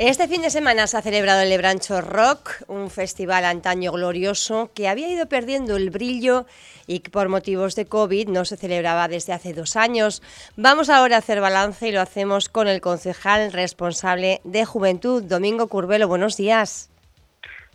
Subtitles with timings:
[0.00, 4.88] Este fin de semana se ha celebrado el Lebrancho Rock, un festival antaño glorioso que
[4.88, 6.46] había ido perdiendo el brillo
[6.88, 10.20] y que por motivos de COVID no se celebraba desde hace dos años.
[10.56, 15.68] Vamos ahora a hacer balance y lo hacemos con el concejal responsable de Juventud, Domingo
[15.68, 16.08] Curvelo.
[16.08, 16.90] Buenos días.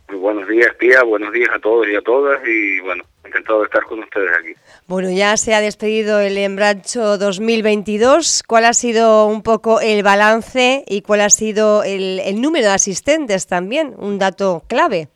[0.10, 1.02] Muy buenos días, tía.
[1.04, 2.46] Buenos días a todos y a todas.
[2.46, 4.54] Y bueno, encantado de estar con ustedes aquí.
[4.88, 8.44] Bueno, ya se ha despedido el Embrancho 2022.
[8.48, 12.74] ¿Cuál ha sido un poco el balance y cuál ha sido el, el número de
[12.74, 13.94] asistentes también?
[13.98, 15.08] Un dato clave.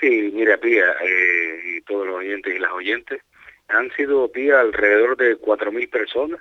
[0.00, 3.20] Sí, mira, Pía, eh, y todos los oyentes y las oyentes,
[3.68, 6.40] han sido, Pía, alrededor de 4.000 personas,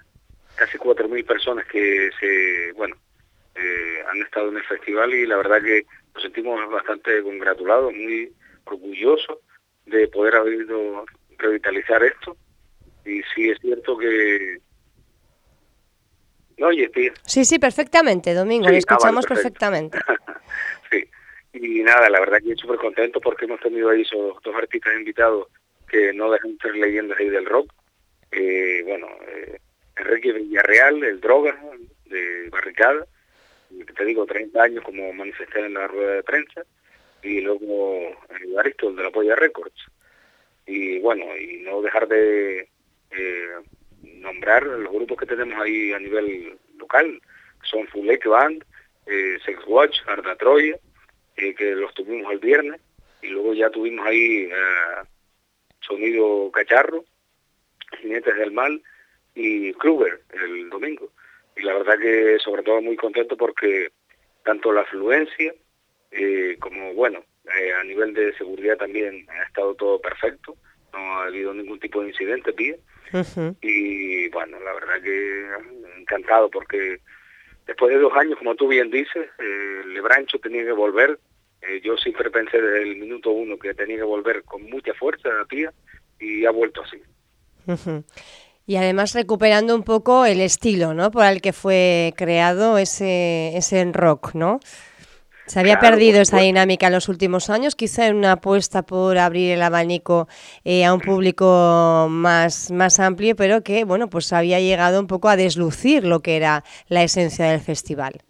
[0.55, 2.95] casi 4.000 personas que se, bueno,
[3.55, 8.31] eh, han estado en el festival y la verdad que nos sentimos bastante congratulados, muy
[8.65, 9.39] orgullosos
[9.87, 11.05] de poder haber ido
[11.37, 12.37] revitalizar esto.
[13.05, 14.59] Y sí es cierto que...
[16.57, 17.13] ¿No oyes, tía?
[17.25, 19.99] Sí, sí, perfectamente, Domingo, Sí, lo ah, escuchamos vale, perfectamente.
[20.91, 21.07] sí.
[21.53, 24.93] Y nada, la verdad que estoy súper contento porque hemos tenido ahí esos dos artistas
[24.95, 25.47] invitados
[25.87, 27.71] que no dejan de ser leyendas ahí del rock.
[28.31, 29.59] Eh, bueno, eh,
[29.97, 31.57] Enrique Villarreal, el droga
[32.05, 33.05] de Barricada,
[33.69, 36.63] que te digo, 30 años como manifesté en la rueda de prensa,
[37.23, 39.85] y luego el Aristóteles de la Polla Records.
[40.65, 42.69] Y bueno, y no dejar de
[43.11, 43.49] eh,
[44.01, 47.21] nombrar los grupos que tenemos ahí a nivel local,
[47.61, 48.63] que son Full Lake Band,
[49.05, 50.77] eh, Sex Watch, Arda Troya,
[51.37, 52.81] eh, que los tuvimos el viernes,
[53.21, 55.03] y luego ya tuvimos ahí eh,
[55.79, 57.05] Sonido Cacharro,
[57.99, 58.81] Jinetes del Mal
[59.33, 61.11] y Kruger el domingo.
[61.55, 63.91] Y la verdad que sobre todo muy contento porque
[64.43, 65.53] tanto la afluencia
[66.11, 70.55] eh, como, bueno, eh, a nivel de seguridad también ha estado todo perfecto,
[70.93, 72.53] no ha habido ningún tipo de incidente.
[73.13, 73.55] Ujú.
[73.61, 75.47] Y bueno, la verdad que
[76.07, 76.99] encantado porque
[77.65, 81.19] después de dos años, como tú bien dices, eh, Lebrancho tenía que volver.
[81.61, 85.29] Eh, yo siempre pensé desde el minuto uno que tenía que volver con mucha fuerza
[85.41, 85.73] a tía
[86.19, 87.01] y ha vuelto así.
[88.65, 91.11] Y además recuperando un poco el estilo, ¿no?
[91.11, 94.59] Por el que fue creado ese, ese rock, ¿no?
[95.47, 99.17] Se había Claro, perdido esa dinámica en los últimos años, quizá en una apuesta por
[99.17, 100.27] abrir el abanico
[100.65, 105.29] eh, a un público más, más amplio, pero que, bueno, pues había llegado un poco
[105.29, 108.21] a deslucir lo que era la esencia del festival.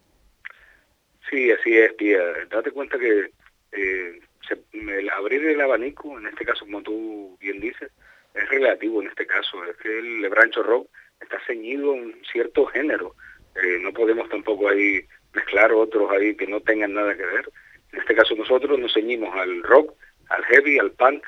[1.29, 2.19] Sí, así es, tía.
[2.49, 3.31] Date cuenta que
[3.71, 7.91] eh, se- el abrir el abanico, en este caso, como tú bien dices,
[8.33, 9.63] es relativo en este caso.
[9.65, 10.89] Es que el Lebrancho Rock
[11.19, 13.15] está ceñido a un cierto género.
[13.55, 15.01] Eh, no podemos tampoco ahí
[15.33, 17.49] mezclar otros ahí que no tengan nada que ver.
[17.93, 19.93] En este caso nosotros nos ceñimos al rock,
[20.29, 21.25] al heavy, al punk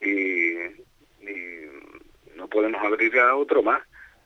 [0.00, 0.54] y,
[2.36, 3.82] no podemos abrir a otro más.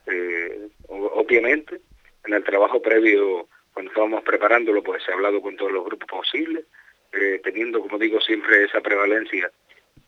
[0.07, 1.81] Eh, obviamente,
[2.27, 6.09] en el trabajo previo, cuando estábamos preparándolo, pues se ha hablado con todos los grupos
[6.09, 6.67] posibles,
[7.13, 9.51] eh, teniendo, como digo, siempre esa prevalencia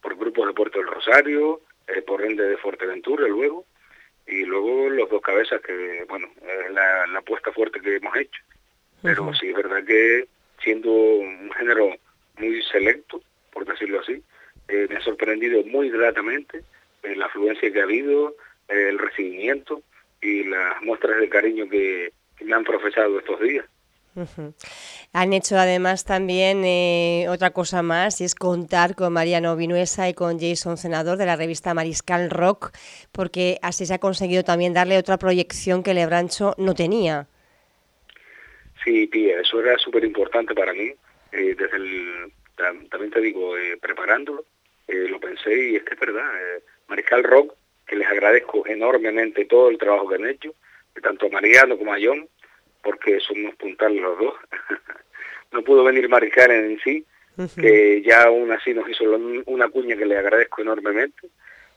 [0.02, 3.64] por grupos de Puerto del Rosario, eh, por ende de Fuerteventura luego,
[4.26, 6.28] y luego los dos cabezas que, bueno,
[6.70, 8.42] la, la apuesta fuerte que hemos hecho.
[9.04, 10.26] Pero sí es verdad que
[10.62, 11.94] siendo un género
[12.38, 13.20] muy selecto,
[13.52, 14.22] por decirlo así,
[14.68, 16.64] eh, me ha sorprendido muy gratamente
[17.02, 18.30] eh, la afluencia que ha habido,
[18.68, 19.82] eh, el recibimiento
[20.22, 23.66] y las muestras de cariño que, que me han profesado estos días.
[25.12, 30.14] Han hecho además también eh, otra cosa más y es contar con Mariano Vinuesa y
[30.14, 32.72] con Jason Senador de la revista Mariscal Rock,
[33.12, 37.26] porque así se ha conseguido también darle otra proyección que Lebrancho no tenía.
[38.84, 40.92] Sí, tía, eso era súper importante para mí.
[41.32, 44.44] eh, desde el, tam- también te digo, eh, preparándolo,
[44.86, 46.30] eh, lo pensé y es que es verdad.
[46.40, 47.54] eh, Mariscal Rock,
[47.86, 50.54] que les agradezco enormemente todo el trabajo que han hecho,
[51.02, 52.28] tanto a Mariano como a John,
[52.82, 54.34] porque son unos puntales los dos.
[55.52, 57.04] no pudo venir Mariscal en sí,
[57.60, 59.04] que ya aún así nos hizo
[59.46, 61.28] una cuña que le agradezco enormemente,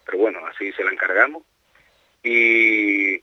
[0.05, 1.43] pero bueno, así se la encargamos.
[2.23, 3.17] Y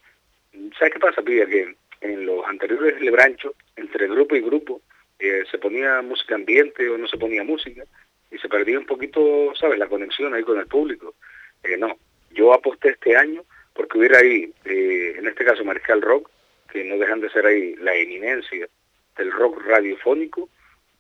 [0.79, 1.47] ¿sabes qué pasa, Pilla?
[1.47, 4.83] Que en los anteriores Lebranchos, entre grupo y grupo,
[5.19, 7.85] eh, se ponía música ambiente o no se ponía música,
[8.31, 11.15] y se perdía un poquito, ¿sabes?, la conexión ahí con el público.
[11.63, 11.97] Eh, no,
[12.31, 13.43] yo aposté este año
[13.73, 16.31] porque hubiera ahí, eh, en este caso Mariscal Rock,
[16.71, 18.69] que no dejan de ser ahí la eminencia
[19.17, 20.49] del rock radiofónico,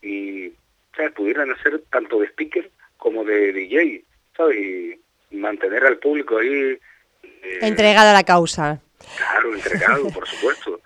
[0.00, 0.52] y
[0.96, 1.12] ¿sabes?
[1.12, 4.04] pudieran hacer tanto de speaker como de DJ,
[4.36, 4.56] ¿sabes?
[4.56, 6.78] Y mantener al público ahí...
[7.22, 8.80] eh, Entregado a la causa.
[9.16, 10.80] Claro, entregado, por supuesto,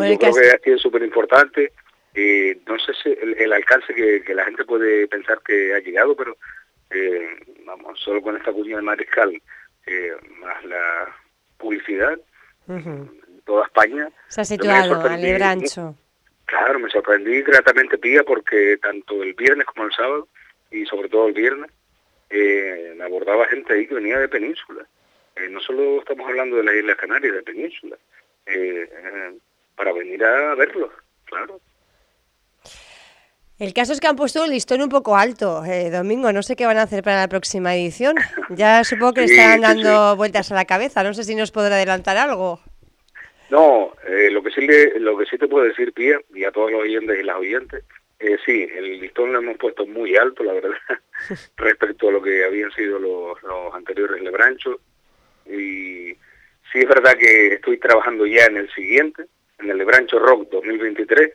[0.00, 1.72] Bueno, yo que creo que ha sido súper importante.
[2.14, 5.78] eh, no sé si el, el alcance que, que la gente puede pensar que ha
[5.78, 6.36] llegado, pero
[6.90, 9.40] eh, vamos, solo con esta cuña de mariscal,
[9.86, 11.16] eh, más la
[11.56, 12.18] publicidad,
[12.68, 14.10] en toda España.
[14.28, 15.20] Se ha situado al.
[15.20, 15.94] Lebrancho.
[16.46, 20.26] Claro, me sorprendí gratamente, Pía, porque tanto el viernes como el sábado,
[20.70, 21.70] y sobre todo el viernes,
[22.28, 24.84] eh, me abordaba gente ahí que venía de península.
[25.36, 27.96] Eh, no solo estamos hablando de las Islas Canarias, de península,
[28.46, 28.88] eh,
[29.80, 30.90] para venir a verlos,
[31.24, 31.58] claro.
[33.58, 36.30] El caso es que han puesto el listón un poco alto, Domingo.
[36.34, 38.16] No sé qué van a hacer para la próxima edición.
[38.50, 41.02] Ya supongo que están dando vueltas a la cabeza.
[41.02, 42.60] No sé si nos podrá adelantar algo.
[43.48, 46.52] No, eh, lo que sí le, lo que sí te puedo decir, Pía, y a
[46.52, 47.84] todos los oyentes y las oyentes,
[48.18, 50.72] eh, sí, el listón lo hemos puesto muy alto, la verdad,
[51.56, 54.76] respecto a lo que habían sido los, los anteriores lebranchos.
[55.46, 56.12] Y
[56.70, 59.24] sí es verdad que estoy trabajando ya en el siguiente,
[59.62, 61.32] en el Lebrancho Rock 2023,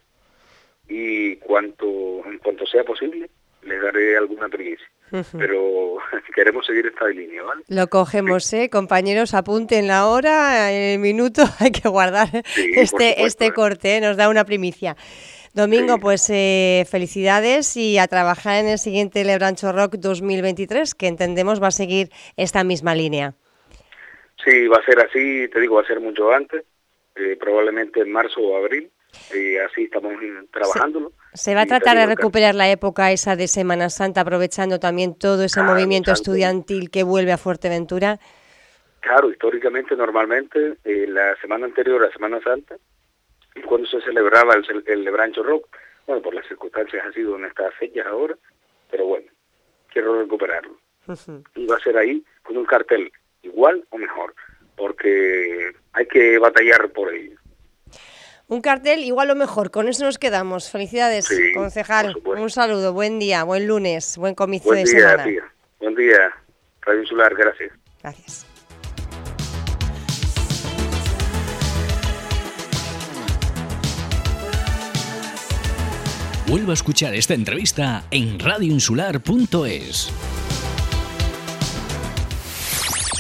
[0.88, 3.30] y cuanto en cuanto sea posible,
[3.63, 4.88] les daré alguna primicia.
[5.38, 5.98] Pero
[6.36, 7.63] queremos seguir esta línea, ¿vale?
[7.68, 8.69] Lo cogemos, ¿eh?
[8.69, 13.54] Compañeros, apunten la hora, el minuto, hay que guardar este, este ¿eh?
[13.54, 14.01] corte, ¿eh?
[14.01, 14.95] nos da una primicia.
[15.54, 21.63] Domingo, pues eh, felicidades y a trabajar en el siguiente Lebrancho Rock 2023, que entendemos
[21.63, 23.36] va a seguir esta misma línea.
[24.44, 26.66] Sí, va a ser así, te digo, va a ser mucho antes,
[27.40, 28.92] probablemente en marzo o abril,
[29.34, 30.14] y así estamos
[30.52, 31.12] trabajándolo.
[31.34, 35.44] Se va a tratar de recuperar la época esa de Semana Santa, aprovechando también todo
[35.44, 38.20] ese movimiento estudiantil que vuelve a Fuerteventura.
[39.00, 42.76] Claro, históricamente, normalmente, eh, la semana anterior a Semana Santa,
[43.66, 45.68] cuando se celebraba el, el Lebrancho Rock,
[46.08, 48.36] bueno, por las circunstancias ha sido en estas fechas ahora,
[48.90, 49.28] pero bueno,
[49.92, 50.78] quiero recuperarlo.
[51.56, 53.12] Y va a ser ahí con un cartel
[53.44, 54.34] igual o mejor,
[54.75, 57.38] porque hay que batallar por ello.
[58.48, 60.69] Un cartel igual o mejor, con eso nos quedamos.
[60.69, 62.16] Felicidades, concejal.
[62.25, 65.25] Un saludo, buen día, buen lunes, buen comienzo de semana.
[65.80, 66.31] Buen día,
[66.81, 67.72] Radio Insular, gracias.
[68.01, 68.45] Gracias.
[76.48, 80.35] Vuelvo a escuchar esta entrevista en radioinsular.es.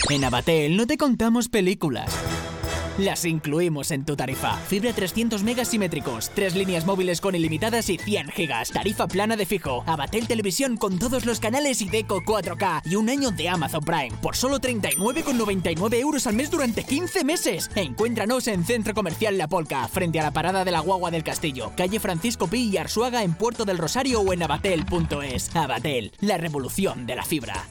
[0.09, 2.11] En Abatel no te contamos películas
[2.97, 4.55] las incluimos en tu tarifa.
[4.55, 8.71] Fibra 300 megas simétricos, tres líneas móviles con ilimitadas y 100 gigas.
[8.71, 9.83] Tarifa plana de fijo.
[9.85, 14.15] Abatel Televisión con todos los canales y Deco 4K y un año de Amazon Prime
[14.21, 17.69] por solo 39,99 euros al mes durante 15 meses.
[17.75, 21.73] Encuéntranos en Centro Comercial La Polca, frente a la parada de la Guagua del Castillo,
[21.75, 25.55] calle Francisco Pi y Arsuaga en Puerto del Rosario o en abatel.es.
[25.55, 27.65] Abatel, la revolución de la fibra.